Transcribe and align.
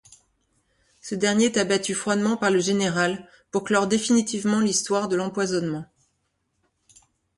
Ce 0.99 1.13
dernier 1.13 1.45
est 1.45 1.57
abattu 1.57 1.93
froidement 1.93 2.35
par 2.35 2.49
le 2.49 2.59
général 2.59 3.29
pour 3.51 3.63
clore 3.63 3.85
définitivement 3.85 4.59
l'histoire 4.59 5.07
de 5.07 5.15
l'empoisonnement. 5.15 5.85